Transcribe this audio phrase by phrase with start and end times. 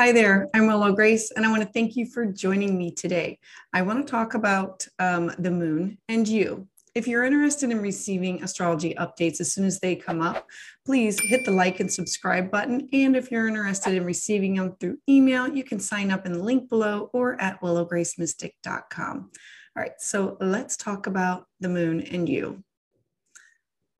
[0.00, 3.38] Hi there, I'm Willow Grace, and I want to thank you for joining me today.
[3.74, 6.66] I want to talk about um, the moon and you.
[6.94, 10.46] If you're interested in receiving astrology updates as soon as they come up,
[10.86, 12.88] please hit the like and subscribe button.
[12.94, 16.42] And if you're interested in receiving them through email, you can sign up in the
[16.42, 19.30] link below or at willowgracemystic.com.
[19.76, 22.64] All right, so let's talk about the moon and you.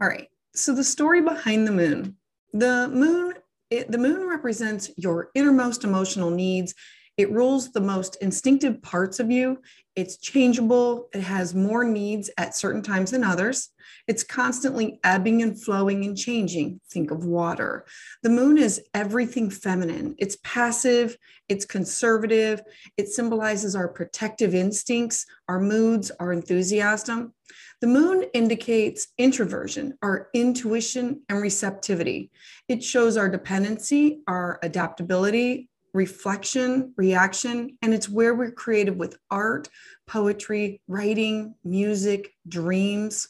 [0.01, 2.17] All right, so the story behind the moon.
[2.55, 3.35] The moon,
[3.71, 6.75] it, the moon represents your innermost emotional needs.
[7.21, 9.61] It rules the most instinctive parts of you.
[9.95, 11.11] It's changeable.
[11.13, 13.69] It has more needs at certain times than others.
[14.09, 16.81] It's constantly ebbing and flowing and changing.
[16.91, 17.85] Think of water.
[18.23, 20.15] The moon is everything feminine.
[20.17, 21.19] It's passive,
[21.51, 22.63] it's conservative.
[22.97, 27.35] It symbolizes our protective instincts, our moods, our enthusiasm.
[27.83, 32.31] The moon indicates introversion, our intuition and receptivity.
[32.69, 39.69] It shows our dependency, our adaptability, reflection, reaction, and it's where we're creative with art,
[40.07, 43.29] poetry, writing, music, dreams.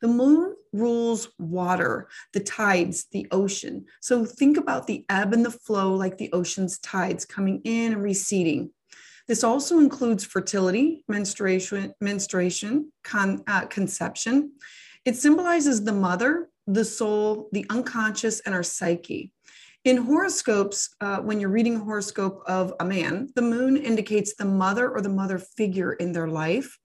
[0.00, 3.86] The moon rules water, the tides, the ocean.
[4.00, 8.02] So think about the ebb and the flow like the ocean's tides coming in and
[8.02, 8.70] receding.
[9.28, 14.52] This also includes fertility, menstruation, menstruation con, uh, conception.
[15.04, 19.32] It symbolizes the mother, the soul, the unconscious, and our psyche.
[19.84, 24.44] In horoscopes, uh, when you're reading a horoscope of a man, the moon indicates the
[24.44, 26.78] mother or the mother figure in their life.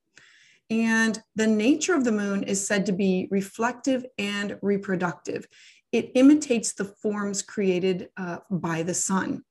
[0.70, 5.46] And the nature of the moon is said to be reflective and reproductive.
[5.92, 9.44] It imitates the forms created uh, by the sun.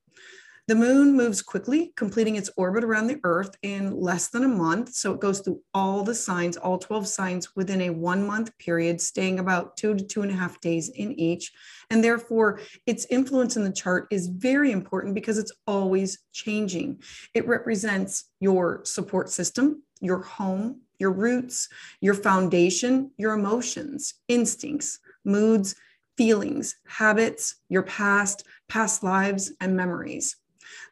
[0.67, 4.95] The moon moves quickly, completing its orbit around the Earth in less than a month.
[4.95, 8.99] So it goes through all the signs, all 12 signs within a one month period,
[8.99, 11.53] staying about two to two and a half days in each.
[11.91, 17.03] And therefore, its influence in the chart is very important because it's always changing.
[17.35, 21.69] It represents your support system, your home, your roots,
[22.01, 25.75] your foundation, your emotions, instincts, moods,
[26.17, 30.37] feelings, habits, your past, past lives, and memories.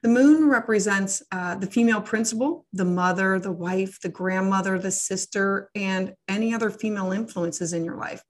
[0.02, 5.70] The moon represents uh, the female principle, the mother, the wife, the grandmother, the sister,
[5.74, 8.22] and any other female influences in your life.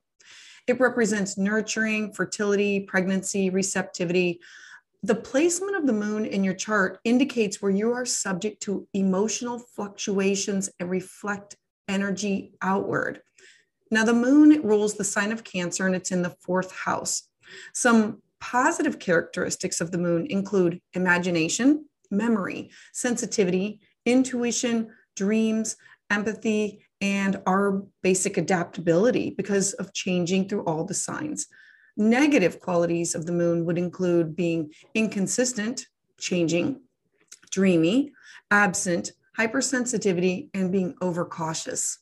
[0.66, 4.40] It represents nurturing, fertility, pregnancy, receptivity.
[5.02, 9.58] The placement of the moon in your chart indicates where you are subject to emotional
[9.58, 11.56] fluctuations and reflect
[11.88, 13.20] energy outward.
[13.90, 17.28] Now, the moon rules the sign of Cancer and it's in the fourth house.
[17.74, 25.76] Some Positive characteristics of the moon include imagination, memory, sensitivity, intuition, dreams,
[26.10, 31.46] empathy, and our basic adaptability because of changing through all the signs.
[31.96, 35.86] Negative qualities of the moon would include being inconsistent,
[36.18, 36.80] changing,
[37.52, 38.10] dreamy,
[38.50, 42.00] absent, hypersensitivity, and being overcautious.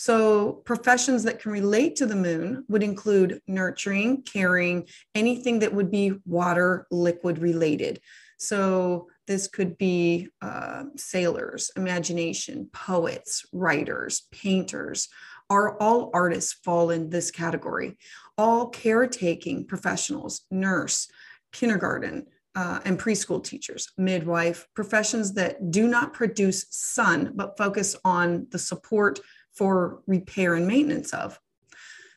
[0.00, 5.90] So, professions that can relate to the moon would include nurturing, caring, anything that would
[5.90, 8.00] be water, liquid related.
[8.38, 15.10] So, this could be uh, sailors, imagination, poets, writers, painters.
[15.50, 17.98] Are all artists fall in this category?
[18.38, 21.08] All caretaking professionals, nurse,
[21.52, 22.24] kindergarten,
[22.54, 28.58] uh, and preschool teachers, midwife, professions that do not produce sun, but focus on the
[28.58, 29.20] support,
[29.54, 31.38] for repair and maintenance of.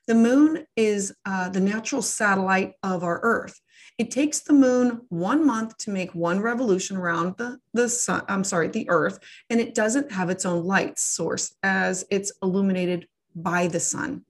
[0.07, 3.59] The moon is uh, the natural satellite of our Earth.
[3.97, 8.43] It takes the moon one month to make one revolution around the, the sun, I'm
[8.43, 13.67] sorry, the Earth, and it doesn't have its own light source as it's illuminated by
[13.67, 14.25] the sun.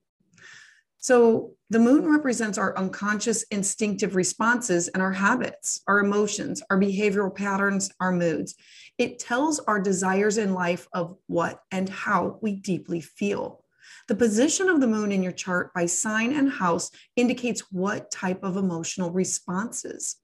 [0.97, 7.33] So the moon represents our unconscious instinctive responses and our habits, our emotions, our behavioral
[7.33, 8.53] patterns, our moods.
[8.99, 13.63] It tells our desires in life of what and how we deeply feel.
[14.07, 18.43] The position of the moon in your chart by sign and house indicates what type
[18.43, 20.17] of emotional responses.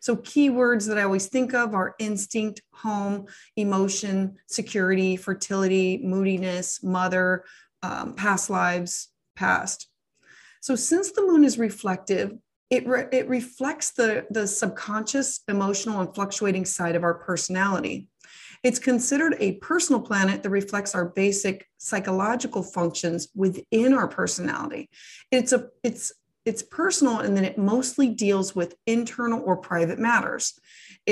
[0.00, 3.26] So, keywords that I always think of are instinct, home,
[3.56, 7.44] emotion, security, fertility, moodiness, mother,
[7.82, 9.87] um, past lives, past.
[10.68, 12.36] So, since the moon is reflective,
[12.68, 18.08] it, re- it reflects the, the subconscious, emotional, and fluctuating side of our personality.
[18.62, 24.90] It's considered a personal planet that reflects our basic psychological functions within our personality.
[25.30, 26.12] It's a it's
[26.48, 30.44] it's personal and then it mostly deals with internal or private matters.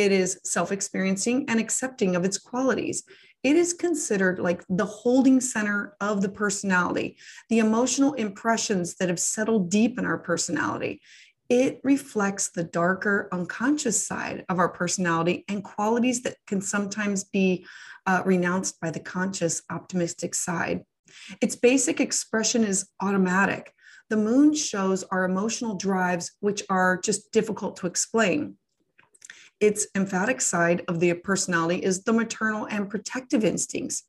[0.03, 2.99] It is self-experiencing and accepting of its qualities.
[3.43, 7.09] It is considered like the holding center of the personality,
[7.53, 11.01] the emotional impressions that have settled deep in our personality
[11.49, 17.65] It reflects the darker, unconscious side of our personality and qualities that can sometimes be
[18.05, 20.83] uh, renounced by the conscious, optimistic side.
[21.41, 23.73] Its basic expression is automatic.
[24.09, 28.57] The moon shows our emotional drives, which are just difficult to explain.
[29.59, 34.05] Its emphatic side of the personality is the maternal and protective instincts.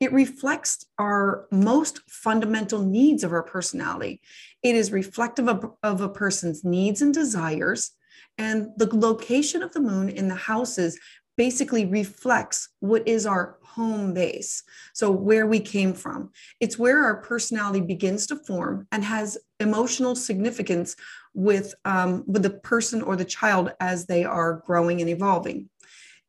[0.00, 4.20] It reflects our most fundamental needs of our personality.
[4.62, 7.92] It is reflective of, of a person's needs and desires.
[8.38, 10.98] And the location of the moon in the houses
[11.38, 14.64] basically reflects what is our home base.
[14.92, 16.32] So, where we came from.
[16.60, 20.96] It's where our personality begins to form and has emotional significance
[21.34, 25.70] with, um, with the person or the child as they are growing and evolving.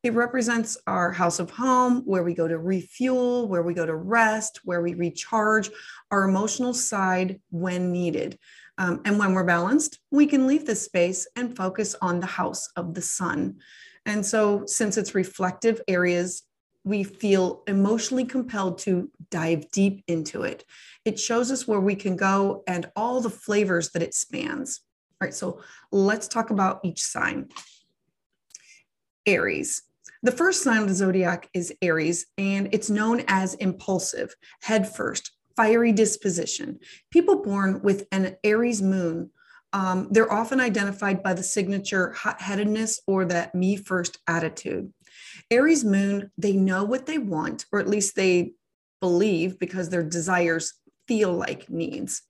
[0.04, 3.96] It represents our house of home, where we go to refuel, where we go to
[3.96, 5.70] rest, where we recharge
[6.12, 8.38] our emotional side when needed.
[8.78, 12.70] Um, and when we're balanced, we can leave this space and focus on the house
[12.78, 13.58] of the sun.
[14.06, 16.44] And so, since it's reflective areas,
[16.84, 20.64] we feel emotionally compelled to dive deep into it.
[21.06, 24.82] It shows us where we can go and all the flavors that it spans.
[25.22, 25.62] All right, so
[25.92, 27.50] let's talk about each sign.
[29.26, 29.84] Aries.
[30.24, 35.32] The first sign of the zodiac is Aries, and it's known as impulsive, head first,
[35.56, 36.80] fiery disposition.
[37.12, 39.30] People born with an Aries moon,
[39.74, 44.92] um, they're often identified by the signature hot headedness or that me first attitude.
[45.52, 48.54] Aries moon, they know what they want, or at least they
[49.02, 50.74] believe because their desires
[51.08, 52.22] feel like needs.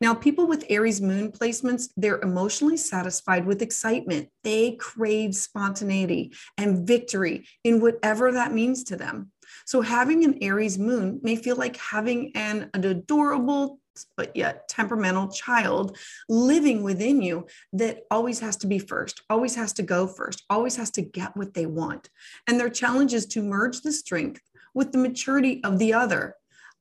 [0.00, 4.28] Now, people with Aries moon placements, they're emotionally satisfied with excitement.
[4.42, 9.30] They crave spontaneity and victory in whatever that means to them.
[9.66, 13.78] So, having an Aries moon may feel like having an, an adorable,
[14.16, 15.96] but yet temperamental child
[16.28, 20.76] living within you that always has to be first, always has to go first, always
[20.76, 22.08] has to get what they want.
[22.46, 24.40] And their challenge is to merge the strength
[24.74, 26.36] with the maturity of the other,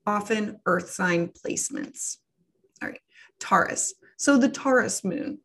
[0.06, 2.18] often earth sign placements.
[2.81, 3.00] All right.
[3.40, 3.94] Taurus.
[4.18, 5.40] So the Taurus moon.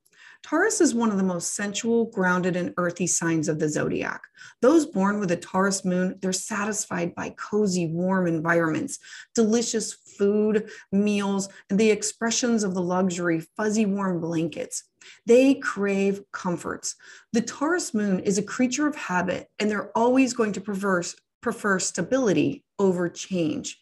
[0.48, 4.22] Taurus is one of the most sensual, grounded, and earthy signs of the zodiac.
[4.62, 9.00] Those born with a Taurus moon, they're satisfied by cozy, warm environments,
[9.34, 14.84] delicious food, meals, and the expressions of the luxury, fuzzy, warm blankets.
[15.26, 16.94] They crave comforts.
[17.32, 21.02] The Taurus moon is a creature of habit, and they're always going to prefer,
[21.42, 23.80] prefer stability over change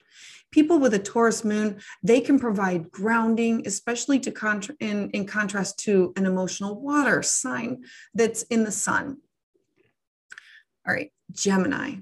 [0.55, 5.81] people with a Taurus moon, they can provide grounding, especially to contra- in, in contrast
[5.81, 7.83] to an emotional water sign
[8.15, 9.17] that's in the sun.
[10.87, 11.97] All right, Gemini.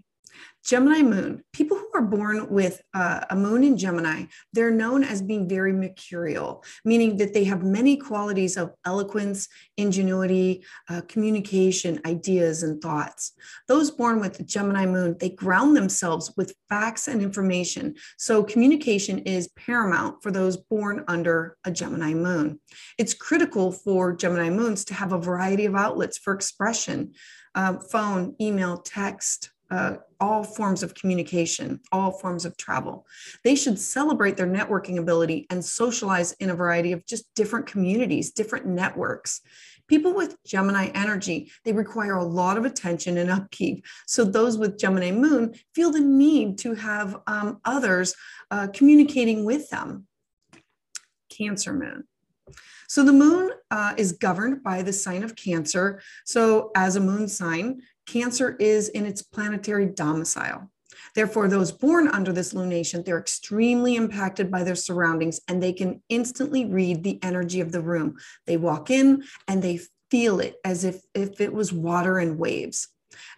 [0.65, 5.21] Gemini moon, people who are born with uh, a moon in Gemini, they're known as
[5.21, 12.63] being very mercurial, meaning that they have many qualities of eloquence, ingenuity, uh, communication, ideas,
[12.63, 13.33] and thoughts.
[13.67, 17.97] Those born with Gemini moon, they ground themselves with facts and information.
[18.17, 22.61] So communication is paramount for those born under a Gemini moon.
[22.99, 27.15] It's critical for Gemini moons to have a variety of outlets for expression.
[27.55, 33.07] Uh, phone, email, text, uh, all forms of communication, all forms of travel.
[33.43, 38.33] They should celebrate their networking ability and socialize in a variety of just different communities,
[38.33, 39.41] different networks.
[39.89, 43.87] People with Gemini energy, they require a lot of attention and upkeep.
[44.07, 48.15] So those with Gemini moon feel the need to have um, others
[48.51, 50.07] uh, communicating with them.
[51.31, 52.05] Cancer moon.
[52.93, 56.03] So the moon uh, is governed by the sign of Cancer.
[56.27, 60.71] So as a moon sign, Cancer is in its planetary domicile.
[61.15, 66.03] Therefore, those born under this lunation, they're extremely impacted by their surroundings and they can
[66.09, 68.17] instantly read the energy of the room.
[68.47, 69.81] They walk in and they
[70.11, 72.89] feel it as if, if it was water and waves.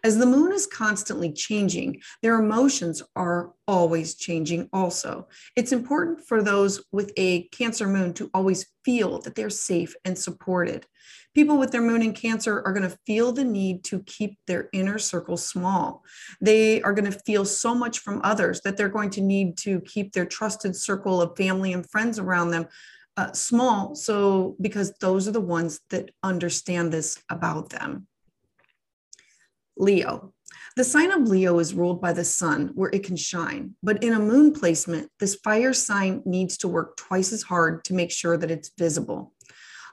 [0.03, 5.29] As the moon is constantly changing, their emotions are always changing also.
[5.57, 10.19] It's important for those with a Cancer moon to always feel that they're safe and
[10.19, 10.87] supported.
[11.35, 14.69] People with their moon in Cancer are going to feel the need to keep their
[14.73, 16.05] inner circle small.
[16.41, 19.81] They are going to feel so much from others that they're going to need to
[19.81, 22.69] keep their trusted circle of family and friends around them
[23.17, 23.95] uh, small.
[23.95, 28.07] So, because those are the ones that understand this about them.
[29.77, 30.33] Leo.
[30.77, 33.75] The sign of Leo is ruled by the sun, where it can shine.
[33.83, 37.95] But in a moon placement, this fire sign needs to work twice as hard to
[37.95, 39.33] make sure that it's visible.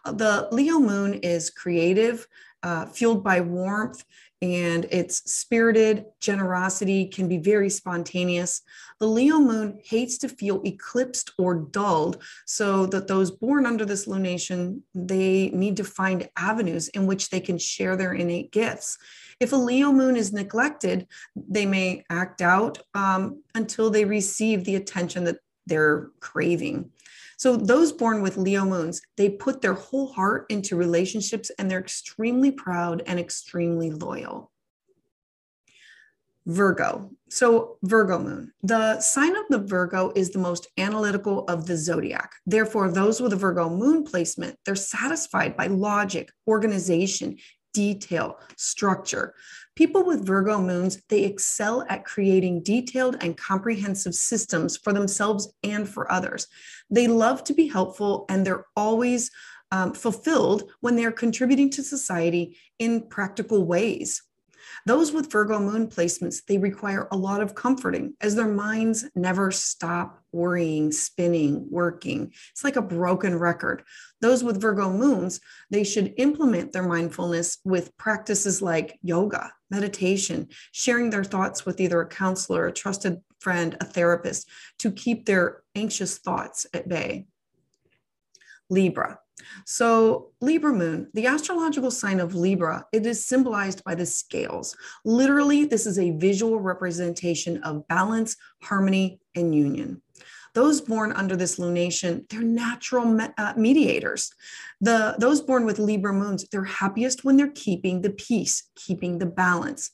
[0.05, 2.27] The Leo moon is creative,
[2.63, 4.03] uh, fueled by warmth,
[4.41, 6.05] and it's spirited.
[6.19, 8.63] Generosity can be very spontaneous.
[8.99, 14.07] The Leo moon hates to feel eclipsed or dulled, so that those born under this
[14.07, 18.97] lunation, they need to find avenues in which they can share their innate gifts.
[19.39, 24.75] If a Leo moon is neglected, they may act out um, until they receive the
[24.75, 26.91] attention that they're craving.
[27.41, 31.79] So those born with Leo moons, they put their whole heart into relationships and they're
[31.79, 34.51] extremely proud and extremely loyal.
[36.45, 37.09] Virgo.
[37.31, 38.51] So, Virgo moon.
[38.61, 42.31] The sign of the Virgo is the most analytical of the zodiac.
[42.45, 47.37] Therefore, those with a Virgo moon placement, they're satisfied by logic, organization,
[47.73, 49.33] detail, structure.
[49.75, 55.87] People with Virgo moons, they excel at creating detailed and comprehensive systems for themselves and
[55.87, 56.47] for others.
[56.89, 59.31] They love to be helpful and they're always
[59.71, 64.21] um, fulfilled when they're contributing to society in practical ways.
[64.85, 69.51] Those with Virgo moon placements, they require a lot of comforting as their minds never
[69.51, 72.33] stop worrying, spinning, working.
[72.51, 73.83] It's like a broken record.
[74.21, 81.09] Those with Virgo moons, they should implement their mindfulness with practices like yoga, meditation, sharing
[81.09, 86.17] their thoughts with either a counselor, a trusted friend, a therapist to keep their anxious
[86.17, 87.27] thoughts at bay.
[88.69, 89.19] Libra.
[89.65, 94.75] So, Libra moon, the astrological sign of Libra, it is symbolized by the scales.
[95.05, 100.01] Literally, this is a visual representation of balance, harmony, and union.
[100.53, 104.31] Those born under this lunation, they're natural me- uh, mediators.
[104.81, 109.25] The those born with Libra moons, they're happiest when they're keeping the peace, keeping the
[109.25, 109.91] balance.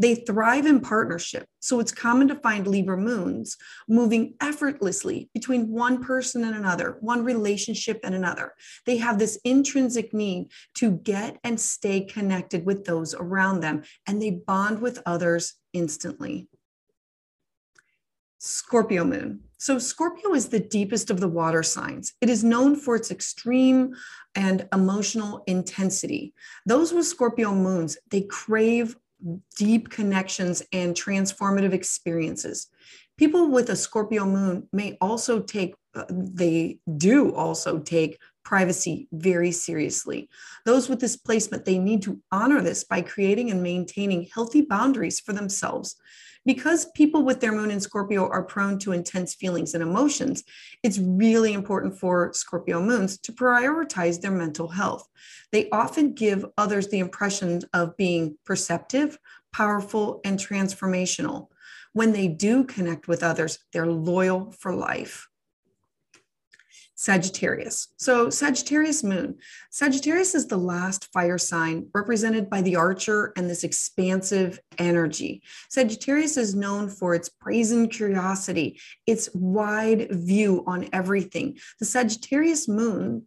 [0.00, 1.46] They thrive in partnership.
[1.60, 7.22] So it's common to find Libra moons moving effortlessly between one person and another, one
[7.22, 8.54] relationship and another.
[8.86, 14.22] They have this intrinsic need to get and stay connected with those around them, and
[14.22, 16.48] they bond with others instantly.
[18.38, 19.40] Scorpio moon.
[19.58, 22.14] So, Scorpio is the deepest of the water signs.
[22.22, 23.94] It is known for its extreme
[24.34, 26.32] and emotional intensity.
[26.64, 28.96] Those with Scorpio moons, they crave
[29.56, 32.68] deep connections and transformative experiences.
[33.16, 39.52] People with a Scorpio moon may also take, uh, they do also take privacy very
[39.52, 40.28] seriously.
[40.64, 45.20] Those with this placement, they need to honor this by creating and maintaining healthy boundaries
[45.20, 45.96] for themselves.
[46.46, 50.42] Because people with their moon in Scorpio are prone to intense feelings and emotions,
[50.82, 55.06] it's really important for Scorpio moons to prioritize their mental health.
[55.52, 59.18] They often give others the impression of being perceptive,
[59.52, 61.48] powerful, and transformational.
[61.92, 65.29] When they do connect with others, they're loyal for life.
[67.00, 67.88] Sagittarius.
[67.96, 69.38] So, Sagittarius moon.
[69.70, 75.42] Sagittarius is the last fire sign represented by the archer and this expansive energy.
[75.70, 81.56] Sagittarius is known for its brazen curiosity, its wide view on everything.
[81.78, 83.24] The Sagittarius moon,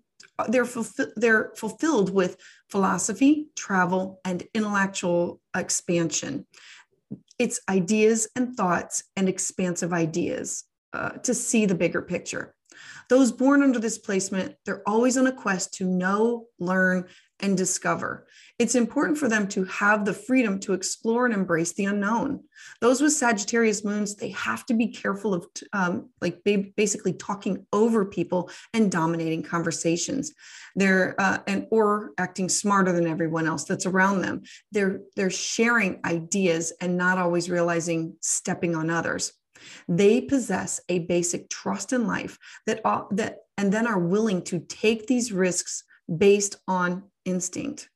[0.50, 2.38] they're, fulfill, they're fulfilled with
[2.70, 6.46] philosophy, travel, and intellectual expansion.
[7.40, 10.64] It's ideas and thoughts and expansive ideas
[10.94, 12.54] uh, to see the bigger picture.
[13.10, 17.08] Those born under this placement, they're always on a quest to know, learn,
[17.40, 18.26] and discover.
[18.58, 22.44] It's important for them to have the freedom to explore and embrace the unknown.
[22.80, 28.06] Those with Sagittarius moons, they have to be careful of um, like basically talking over
[28.06, 30.34] people and dominating conversations.
[30.76, 34.44] They're uh, and or acting smarter than everyone else that's around them.
[34.72, 39.34] They're they're sharing ideas and not always realizing stepping on others.
[39.88, 45.08] They possess a basic trust in life that, that and then are willing to take
[45.08, 45.84] these risks
[46.18, 47.90] based on instinct.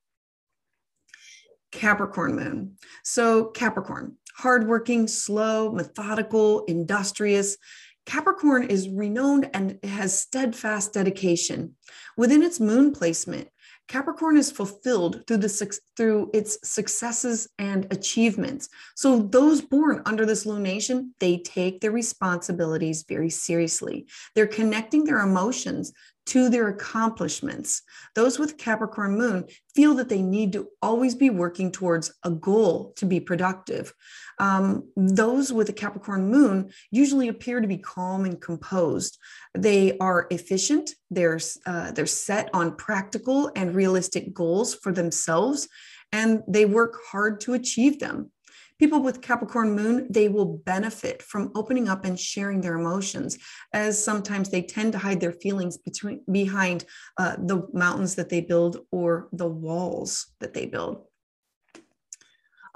[1.71, 2.77] Capricorn moon.
[3.03, 7.57] So, Capricorn, hardworking, slow, methodical, industrious.
[8.05, 11.75] Capricorn is renowned and has steadfast dedication.
[12.15, 13.50] Within its moon placement,
[13.88, 18.67] Capricorn is fulfilled through the through its successes and achievements.
[18.96, 24.08] So those born under this lunation, they take their responsibilities very seriously.
[24.36, 25.94] They're connecting their emotions
[26.27, 27.81] to their accomplishments.
[28.15, 32.93] Those with Capricorn moon feel that they need to always be working towards a goal
[32.98, 33.93] to be productive.
[34.39, 39.17] Um, those with a Capricorn moon usually appear to be calm and composed.
[39.55, 40.91] They are efficient.
[41.10, 45.67] They're uh, they're set on practical and realistic goals for themselves,
[46.12, 48.31] and they work hard to achieve them.
[48.79, 53.38] People with Capricorn moon, they will benefit from opening up and sharing their emotions,
[53.74, 56.86] as sometimes they tend to hide their feelings between behind
[57.17, 61.05] uh, the mountains that they build or the walls that they build.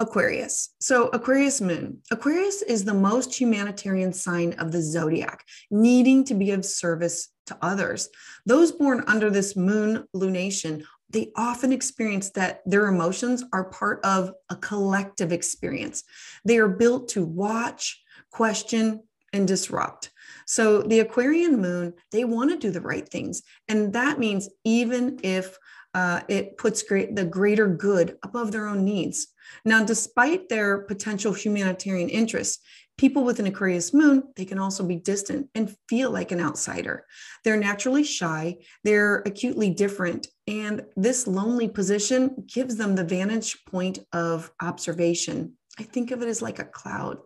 [0.00, 0.70] Aquarius.
[0.80, 1.98] So, Aquarius moon.
[2.10, 7.56] Aquarius is the most humanitarian sign of the zodiac, needing to be of service to
[7.62, 8.08] others.
[8.44, 14.32] Those born under this moon lunation they often experience that their emotions are part of
[14.50, 16.04] a collective experience.
[16.44, 19.02] They are built to watch, question,
[19.32, 20.10] and disrupt.
[20.46, 23.42] So the Aquarian moon, they want to do the right things.
[23.68, 25.56] And that means even if
[25.94, 29.28] uh, it puts great, the greater good above their own needs.
[29.64, 32.62] Now, despite their potential humanitarian interests,
[32.98, 37.04] people with an Aquarius moon, they can also be distant and feel like an outsider.
[37.44, 43.98] They're naturally shy, they're acutely different, and this lonely position gives them the vantage point
[44.12, 45.54] of observation.
[45.78, 47.18] I think of it as like a cloud.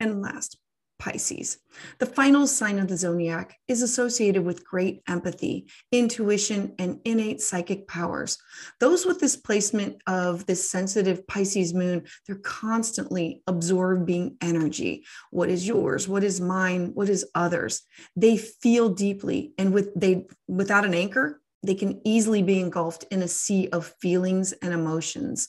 [0.00, 0.58] And last,
[0.98, 1.58] Pisces.
[1.98, 7.86] The final sign of the zodiac is associated with great empathy, intuition, and innate psychic
[7.86, 8.38] powers.
[8.80, 15.04] Those with this placement of this sensitive Pisces moon, they're constantly absorbing energy.
[15.30, 16.08] What is yours?
[16.08, 16.92] What is mine?
[16.94, 17.82] What is others?
[18.16, 23.22] They feel deeply, and with they without an anchor, they can easily be engulfed in
[23.22, 25.48] a sea of feelings and emotions.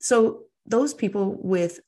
[0.00, 1.80] So those people with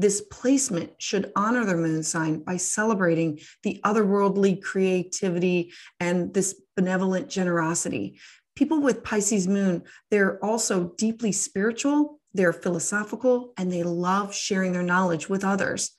[0.00, 7.28] this placement should honor their moon sign by celebrating the otherworldly creativity and this benevolent
[7.28, 8.20] generosity.
[8.54, 14.82] People with Pisces moon, they're also deeply spiritual, they're philosophical, and they love sharing their
[14.82, 15.90] knowledge with others.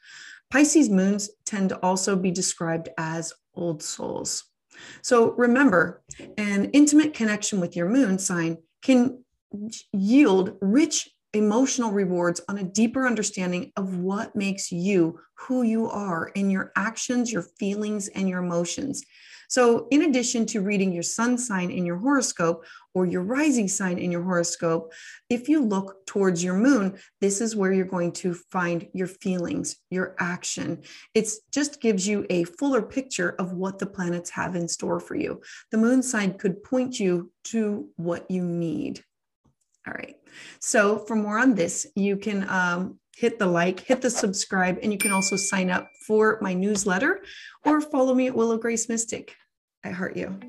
[0.50, 4.46] Pisces moons tend to also be described as old souls.
[5.02, 6.02] So remember,
[6.38, 9.26] an intimate connection with your moon sign can
[9.92, 16.28] yield rich emotional rewards on a deeper understanding of what makes you who you are
[16.36, 19.04] in your actions, your feelings, and your emotions.
[19.50, 23.98] So, in addition to reading your sun sign in your horoscope or your rising sign
[23.98, 24.94] in your horoscope,
[25.28, 29.78] if you look towards your moon, this is where you're going to find your feelings,
[29.90, 30.84] your action.
[31.16, 35.16] It just gives you a fuller picture of what the planets have in store for
[35.16, 35.42] you.
[35.72, 39.04] The moon sign could point you to what you need.
[39.90, 40.16] All right.
[40.60, 44.92] So for more on this, you can um, hit the like, hit the subscribe, and
[44.92, 47.22] you can also sign up for my newsletter
[47.66, 49.34] or follow me at Willow Grace Mystic.
[49.84, 50.40] I heart you.